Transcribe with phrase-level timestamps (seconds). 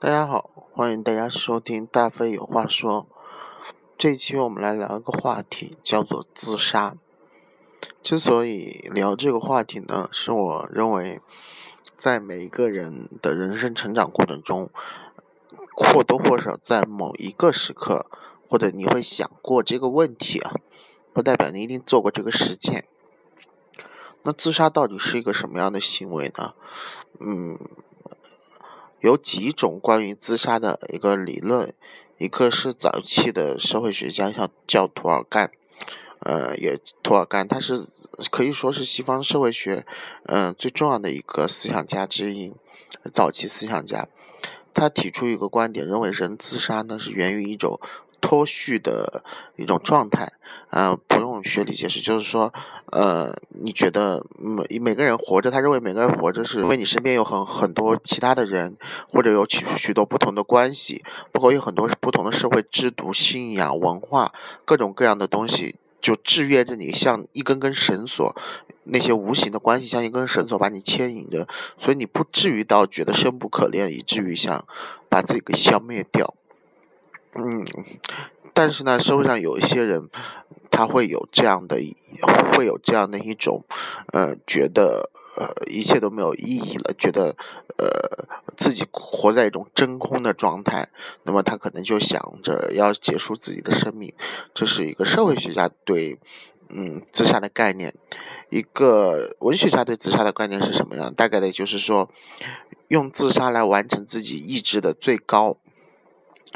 [0.00, 3.08] 大家好，欢迎大家收听大飞有话说。
[3.96, 6.94] 这一期我们来聊一个话题，叫做自杀。
[8.00, 11.20] 之所以聊这个话题呢，是我认为，
[11.96, 14.70] 在每一个人的人生成长过程中，
[15.74, 18.06] 或多或少在某一个时刻，
[18.48, 20.54] 或者你会想过这个问题啊，
[21.12, 22.86] 不代表你一定做过这个实践。
[24.22, 26.54] 那自杀到底是一个什么样的行为呢？
[27.18, 27.58] 嗯。
[29.00, 31.72] 有几种关于自杀的一个理论，
[32.18, 35.50] 一个是早期的社会学家像叫涂尔干，
[36.20, 37.86] 呃，也涂尔干他是
[38.30, 39.86] 可以说是西方社会学
[40.24, 42.52] 嗯最重要的一个思想家之一，
[43.12, 44.08] 早期思想家，
[44.74, 47.80] 他提出一个观点，认为人自杀呢是源于一种。
[48.28, 49.24] 脱序的
[49.56, 50.30] 一种状态，
[50.68, 52.52] 啊，不用学理解释，就是说，
[52.92, 58.76] 呃，你觉得每每个人活着，他认为每个人活着是因为你身边有很很多其他的人，
[59.10, 61.02] 或者有许许多不同的关系，
[61.32, 64.30] 包括有很多不同的社会制度、信仰、文化，
[64.66, 68.36] 各种各样的东西，就制约着你，像一根根绳索，
[68.84, 71.48] 那些无形的关系像一根绳索把你牵引着，
[71.80, 74.66] 所以你不至于到觉得生不可恋，以至于想
[75.08, 76.34] 把自己给消灭掉。
[77.34, 77.64] 嗯，
[78.52, 80.08] 但是呢，社会上有一些人，
[80.70, 81.76] 他会有这样的，
[82.52, 83.64] 会有这样的一种，
[84.12, 87.36] 呃，觉得呃一切都没有意义了，觉得
[87.76, 90.88] 呃自己活在一种真空的状态，
[91.24, 94.12] 那么他可能就想着要结束自己的生命。
[94.54, 96.18] 这是一个社会学家对
[96.70, 97.94] 嗯自杀的概念，
[98.48, 101.14] 一个文学家对自杀的概念是什么样？
[101.14, 102.10] 大概的就是说，
[102.88, 105.58] 用自杀来完成自己意志的最高。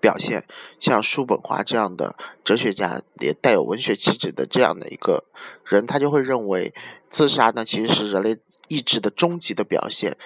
[0.00, 0.44] 表现
[0.80, 5.24] 像叔本华这样的哲学家，也带有文学气质的这样的一个
[5.64, 6.72] 人，他就会认为
[7.10, 10.16] 自杀呢其实是人类意志的终极的表现，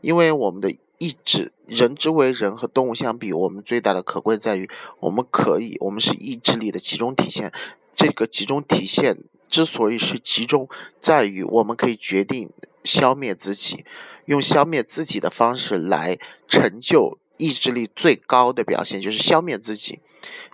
[0.00, 4.68] 因为我们的意志，人之为人和动物相比，我们最大的可贵在于
[5.00, 7.52] 我们可以，我们是意志力的集中体现。
[7.94, 10.68] 这个集中体现之所以是集中，
[11.00, 12.50] 在于我们可以决定
[12.84, 13.84] 消灭自己，
[14.26, 16.18] 用消灭自己的方式来
[16.48, 17.18] 成就。
[17.36, 20.00] 意志力最高的表现就是消灭自己。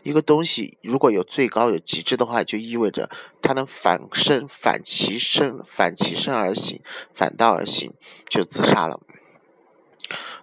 [0.02, 3.10] 一个东西如果有最高有极致的话，就意味着
[3.42, 6.80] 它能反身、反其身、反其身而行、
[7.12, 7.92] 反道而行，
[8.28, 9.00] 就自杀了。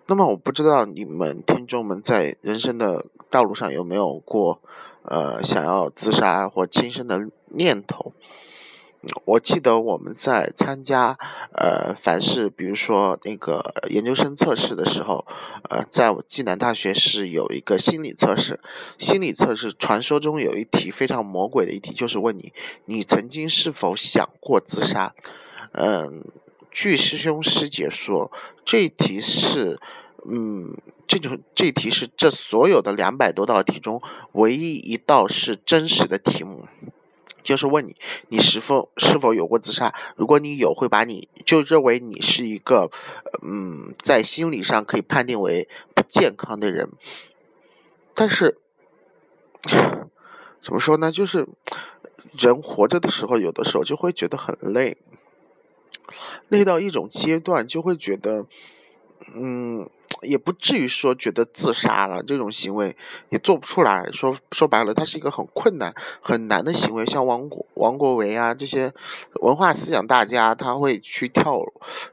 [0.06, 4.62] 那么我不知道你们听众们在人生的道路上有没有过
[5.02, 8.14] 呃想要自杀或轻生的念头。
[9.26, 11.18] 我记得我们在参加
[11.54, 15.26] 呃，凡是比如说那个研究生测试的时候，
[15.70, 18.60] 呃，在我暨南大学是有一个心理测试。
[18.98, 22.54] 心理测试传说中有一题非常魔鬼的一题，就是问你
[22.86, 25.14] 你曾经是否想过自杀？
[25.74, 26.24] 嗯，
[26.72, 28.32] 据师兄师姐说，
[28.64, 29.80] 这题是
[30.28, 34.02] 嗯，这种这题是这所有的两百多道题中
[34.32, 36.55] 唯一一道是真实的题目。
[37.44, 37.96] 就是问你，
[38.30, 39.94] 你是否是否有过自杀？
[40.16, 42.90] 如果你有，会把你就认为你是一个，
[43.42, 46.90] 嗯，在心理上可以判定为不健康的人。
[48.14, 48.58] 但是，
[50.62, 51.12] 怎么说呢？
[51.12, 51.48] 就是
[52.38, 54.98] 人活着的时候，有的时候就会觉得很累，
[56.50, 58.46] 累到一种阶段，就会觉得，
[59.34, 59.90] 嗯。
[60.22, 62.96] 也不至于说觉得自杀了这种行为
[63.30, 67.06] 也做不出来，说说白了，它是一个很困难、很难的行为。
[67.06, 68.94] 像王国、王国维啊这些
[69.42, 71.60] 文化思想大家，他会去跳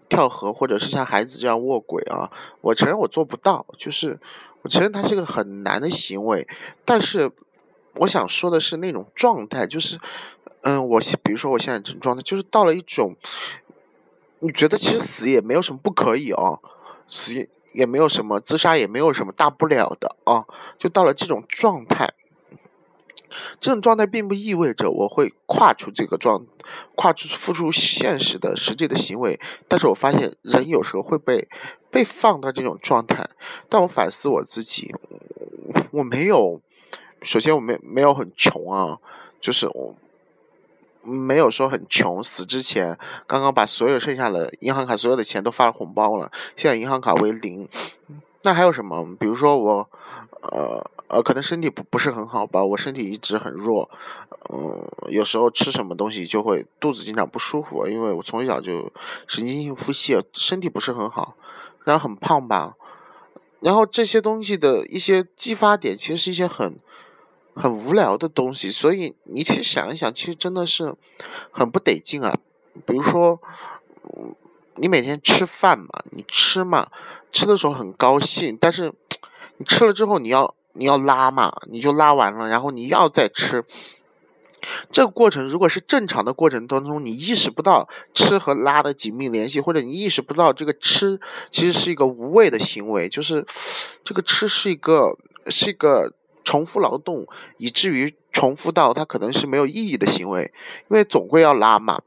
[0.08, 2.30] 跳河，或者是像孩子这样卧轨啊。
[2.60, 4.19] 我承认我做不到，就是
[4.62, 6.46] 我承认它是个很难的行为。
[6.84, 7.30] 但是
[7.94, 9.98] 我想说的是那种状态，就是
[10.62, 13.16] 嗯，我比如说我现在这种状态，就是到了一种
[14.40, 16.60] 你觉得其实死也没有什么不可以哦，
[17.06, 17.48] 死。
[17.74, 20.46] 也没有什么自杀，也没有什么大不了的啊，
[20.78, 22.12] 就到了这种状态。
[23.58, 26.44] 这种状态并不意味着我会跨出这个状，
[26.94, 29.40] 跨出付出现实的实际的行为。
[29.68, 31.48] 但是我发现人有时候会被
[31.90, 33.30] 被放到这种状态。
[33.70, 34.94] 但我反思我自己，
[35.92, 36.60] 我没有，
[37.22, 38.98] 首先我没没有很穷啊，
[39.40, 39.94] 就是我。
[41.02, 42.96] 没有说很穷，死之前
[43.26, 47.69] 刚刚把所有剩下的银行卡所有的钱都发了红包了，现在银行卡为零。
[48.43, 49.04] 那还有什么？
[49.19, 49.88] 比如说我，
[50.40, 53.88] 呃呃，可能身体不不是很好吧，我身体一直很弱，
[54.52, 58.93] 嗯，有时候吃什么东西就会肚子经常不舒服，因为我从小就
[59.28, 61.37] 神经性腹泻，身体不是很好，
[61.84, 62.75] 然后很胖吧，
[63.60, 66.78] 然后这些东西的一些激发点，其实是一些很。
[67.54, 70.94] 很无聊的东西，所以你其实想一想，其实真的是
[71.50, 72.34] 很不得劲啊。
[72.87, 73.40] 比如说，
[74.76, 76.88] 你每天吃饭嘛，你吃嘛，
[77.31, 78.93] 吃的时候很高兴，但是
[79.58, 83.64] 你吃了之后你要你要拉嘛，你就拉完了，然后你要再吃。
[84.93, 91.20] 这个过程如果是正常的过程当中，你意识不到吃和拉的紧密联系，或者你意识不到这个吃
[91.50, 93.44] 其实是一个无谓的行为，就是
[94.04, 95.19] 这个吃是一个
[95.49, 100.52] 是一个重复劳动，以至于重复到它可能是没有意义的行为，
[100.88, 102.00] 因为总归要拉嘛。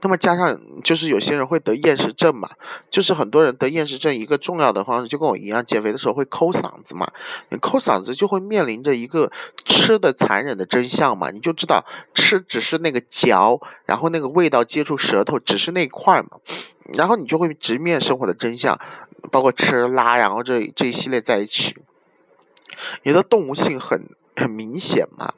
[0.00, 2.48] 那么加上就是有些人会得厌食症嘛，
[2.88, 7.10] 就是很多人得厌食症一个重要的方式，就跟我一样，减肥的时候会抠嗓子嘛。
[7.50, 9.30] 你抠嗓子就会面临着一个
[9.66, 11.84] 吃的残忍的真相嘛，你就知道
[12.14, 16.38] 吃只是那个嚼，然后那个味道接触舌头只是那块嘛，
[16.94, 18.78] 然后你就会直面生活的真相，
[19.30, 21.76] 包括吃拉，然后这这一系列在一起，
[23.02, 25.34] 你的动物性很很明显嘛，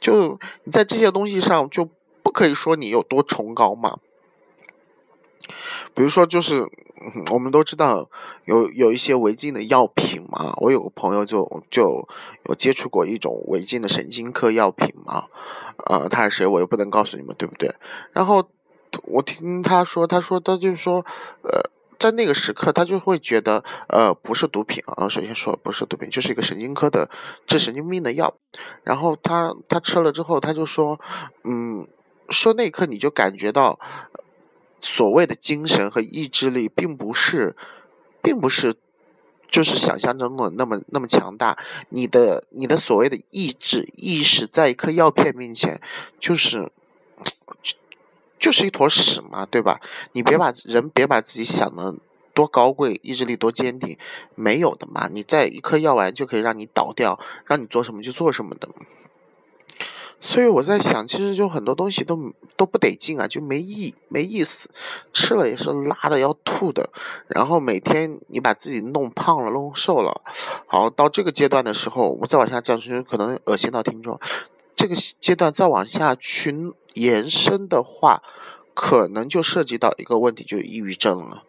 [0.00, 1.88] 就你在这些东西上就。
[2.22, 3.98] 不可以说你有多崇高嘛？
[5.94, 6.68] 比如说，就是
[7.30, 8.10] 我们都知道
[8.46, 10.52] 有有一些违禁的药品嘛。
[10.56, 12.08] 我有个朋友就就
[12.46, 15.26] 有接触过一种违禁的神经科药品嘛。
[15.88, 17.72] 呃，他是谁我又不能告诉你们，对不对？
[18.10, 18.50] 然后
[19.04, 21.06] 我听他说，他说他就是说，
[21.42, 25.08] 呃，在那个时刻他就会觉得，呃，不是毒品啊。
[25.08, 27.10] 首先说不是毒品，就是一个神经科的
[27.46, 28.36] 治神经病的药。
[28.84, 31.00] 然后他他吃了之后，他就说，
[31.44, 31.86] 嗯。
[32.28, 33.78] 说那一刻你就感觉到，
[34.80, 37.54] 所谓的精神和意志力并不是，
[38.20, 38.74] 并不是，
[39.48, 41.56] 就是想象中的那么那么强大。
[41.88, 45.80] 你的你的所谓的意志意识，在一颗药片面前，
[46.18, 46.72] 就是，
[48.38, 49.80] 就是一坨屎嘛，对吧？
[50.12, 51.94] 你别把人别把自己想的
[52.34, 53.96] 多高贵，意志力多坚定，
[54.34, 55.08] 没有的嘛。
[55.12, 58.68] 你在一颗药丸就可以让你倒掉，让你做什么就做什么的。
[60.18, 64.70] 所以我在想，其实就很多东西都都不得劲啊，就没意没意思，
[65.12, 66.90] 吃了也是拉的要吐的。
[67.28, 70.22] 然后每天你把自己弄胖了、弄瘦了，
[70.66, 74.18] 好到这个阶段的时候，我再往下讲，其实可能恶心到听众。
[74.74, 78.22] 这个阶段再往下去延伸的话，
[78.74, 81.44] 可能就涉及到一个问题，就是抑郁症了。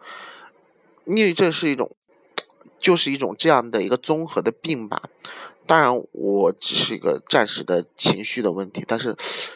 [1.06, 1.90] 抑郁症是一种，
[2.80, 5.02] 就是一种这样的一个综合的病吧。
[5.66, 9.12] 当然，我只是一个暂时的情绪的问题，但是，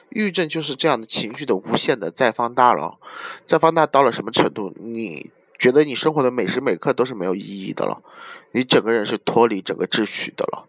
[0.10, 2.98] 抑郁症就是这样的情绪的无限的再放大了，
[3.46, 4.74] 再放大到了什么程度？
[4.78, 8.02] 你觉得你生活的每时每刻都是没有意义的了，
[8.52, 10.68] 你整个人是脱离整个秩序的了，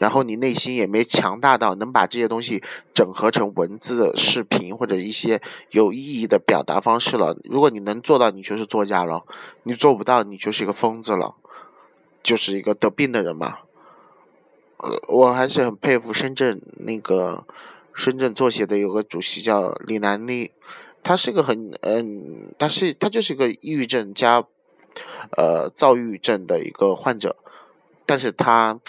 [0.00, 2.62] 然后你内心也没强大到能把这些东西
[2.94, 7.36] 整合成文字、视频或者一些有意义的表达方式了。
[7.44, 9.26] 如果你能做到，你就是作家了；
[9.64, 11.34] 你做不到，你就是一个疯子了，
[12.22, 13.58] 就是一个得病的人嘛。
[14.78, 17.44] 呃，我还是很佩服深圳那个
[17.92, 20.52] 深圳作协的有个主席叫李南妮，
[21.02, 24.42] 他是个很嗯，他是他就是个抑郁症加
[25.36, 27.36] 呃躁郁症的一个患者，
[28.06, 28.80] 但是他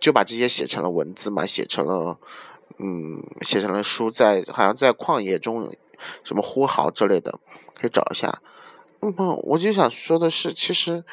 [0.00, 2.18] 就把这些写成了文字嘛，写成了
[2.78, 5.74] 嗯写成了书，在好像在旷野中
[6.24, 7.38] 什么呼号之类的，
[7.74, 8.40] 可以找一下。
[9.00, 11.04] 那么我就想说的是，其实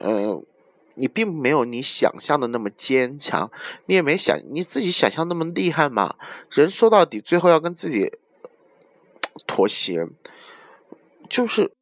[0.00, 0.42] 呃。
[0.94, 3.50] 你并没有你想象的那么坚强，
[3.86, 6.16] 你也没想你自己想象那么厉害嘛。
[6.50, 8.12] 人说到底，最后要跟自己
[9.46, 10.06] 妥协，
[11.30, 11.72] 就是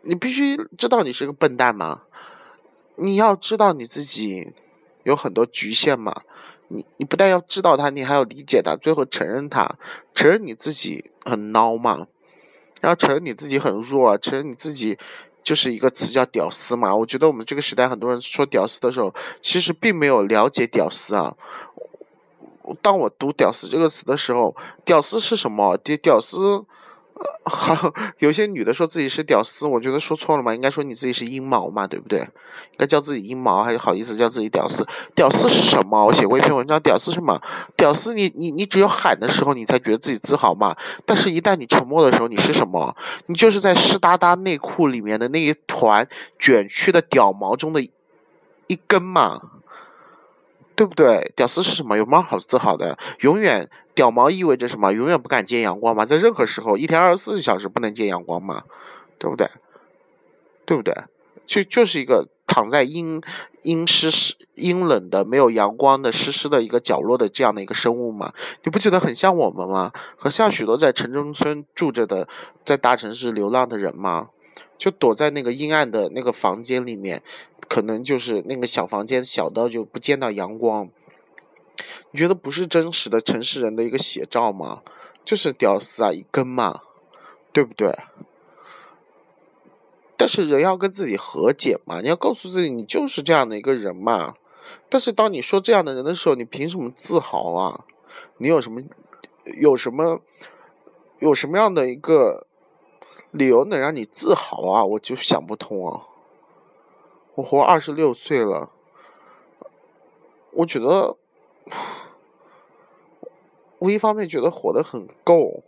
[0.00, 2.04] 你必须知道你是个笨蛋嘛。
[2.94, 4.54] 你要知道你自己
[5.06, 6.22] 有很多局限嘛。
[6.68, 9.76] 你你不但要知道它，你还要理解它，最后承认它，
[10.14, 12.06] 承认你自己很孬嘛，
[12.80, 14.98] 然后承认你自己很弱，承认你自己。
[15.46, 21.36] 就是一个词叫“屌丝”嘛，我觉得我们这个时代很多人说“屌丝”的时候，其实并没有了解“屌丝”啊。
[22.82, 26.64] 当我读“屌丝”这个词的时候，“屌丝”是什么？“屌屌丝”。
[27.44, 32.20] 好， 有些女的说自己是屌丝，我觉得说错了嘛，应该说你自己是阴毛嘛，对不对？
[32.20, 34.86] 应该叫自己阴毛，还好意思叫自己屌丝？
[35.14, 36.04] 屌丝是什么？
[36.04, 37.40] 我写过一篇文章，屌丝什么？
[37.76, 40.76] 屌丝，你你你只有喊的时候，你才觉得自己自豪嘛。
[41.06, 42.94] 但是，一旦你沉默的时候，你是什么？
[43.26, 46.06] 你就是在湿哒哒内裤里面的那一团
[46.38, 49.40] 卷曲的屌毛中的一根嘛。
[50.76, 51.32] 对不对？
[51.34, 51.96] 屌丝是什么？
[51.96, 52.96] 有毛好自豪的？
[53.20, 54.92] 永远屌毛意味着什么？
[54.92, 56.04] 永远不敢见阳光吗？
[56.04, 58.64] 在任何时候，一天二十四小时不能见阳光吗？
[59.18, 59.48] 对不对？
[60.66, 60.94] 对不对？
[61.46, 63.22] 就就是一个躺在阴
[63.62, 68.32] 阴湿湿阴冷的没有阳光的湿湿的一个角落的这样的一个生物吗？
[68.64, 69.92] 你不觉得很像我们吗？
[70.18, 72.28] 很像许多在城中村住着的，
[72.64, 74.28] 在大城市流浪的人吗？
[74.78, 77.22] 就躲在那个阴暗的那个房间里面，
[77.68, 80.88] 可能就是那个小房间小到就不见到阳光。
[82.10, 84.82] 你觉得不是真实的城市人的一个写照吗？
[85.24, 86.80] 就是屌丝啊，一根嘛，
[87.52, 87.98] 对不对？
[90.16, 94.34] 但是人要跟自己和解嘛，你要告诉自己你就是这样的一个人嘛。
[94.88, 97.84] 但是当你说这样的人的时候，你凭什么自豪啊？
[98.38, 98.80] 你有什么
[99.60, 100.22] 有什么
[101.18, 102.46] 有什么样的一个
[103.30, 104.84] 理由能让你自豪啊？
[104.84, 106.06] 我就想不通啊！
[107.34, 108.70] 我活二十六岁了，
[110.52, 111.18] 我觉得
[113.78, 115.62] 我一方面觉得活得很够，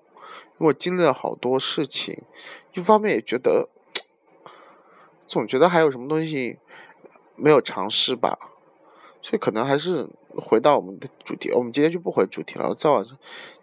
[0.58, 2.24] 因为我经历了好多事情；
[2.72, 3.68] 一方面也觉得
[5.26, 6.58] 总觉得还有什么东西
[7.36, 8.38] 没有尝试吧。
[9.20, 12.74] 所以可能还是回到我们的主题，我们今天就不回主题了。
[12.74, 13.04] 再往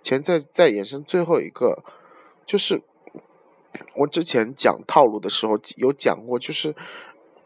[0.04, 1.82] 前再再延伸最后一个，
[2.46, 2.84] 就是
[3.96, 6.75] 我之前讲套路的时候有讲过，就是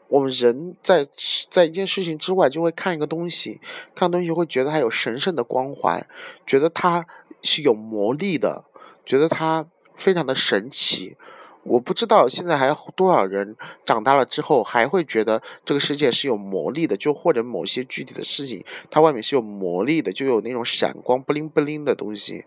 [0.08, 1.08] 我们人在
[1.50, 3.62] 在一件事情之外就会看一个东西，
[3.94, 6.08] 看东西会觉得它有神圣的光环，
[6.46, 7.06] 觉得它
[7.44, 8.66] 是有魔力的，
[9.06, 11.16] 觉得它非常的神奇。
[11.64, 22.46] 我不知道现在还有多少人长大了之后还会觉得这个世界是有魔力的，就或者某些具体的事情，它外面是有魔力的，就有那种闪光不灵不灵的东西。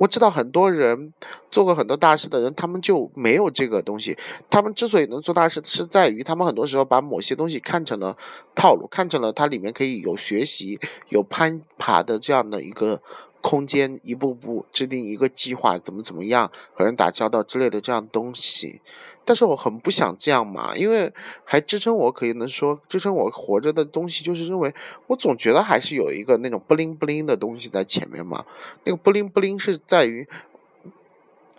[0.00, 1.12] 我知道很多人
[1.50, 4.16] 做过很多大事的人，他们就没有这个东西。
[4.48, 8.16] 他们之所以能做大事，是在于他们很多时候把某些东西看成了
[8.54, 10.80] 套路，看成了它里面可以有学习、
[11.10, 13.02] 有攀爬的这样的一个。
[13.42, 18.82] 空间一步步制定一个计划，怎么怎么样和人打交道之类的这样东西，
[19.30, 24.74] 但是我很不想这样嘛，因为还支撑我可以能说支撑我活着的东西，就是认为
[25.06, 28.44] 我总觉得还是有一个那种不灵不灵的东西在前面嘛。
[28.82, 30.26] 那个不灵不灵是在于，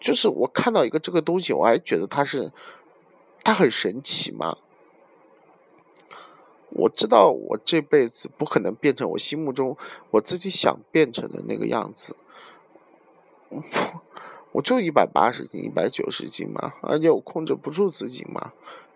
[0.01, 2.51] 就是我看到一个这个东西，我还觉得它是
[3.41, 4.57] 它很神奇嘛。
[6.71, 9.77] 我知道我这辈子不可能变成我心目中
[10.09, 12.17] 我自己想变成的那个样子，
[14.53, 18.53] 我就一百八十斤、一百九十斤嘛，而且我控制不住自己嘛，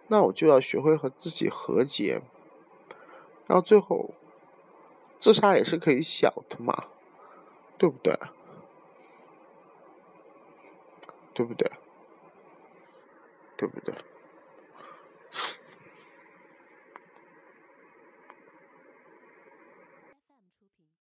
[0.08, 2.22] 那我就要学会和自己和解，
[3.48, 4.12] 然后最后
[5.18, 6.86] 自杀也是可以想的嘛，
[7.78, 8.18] 对不对？
[11.34, 11.72] 对不对？
[13.58, 13.96] 对不对？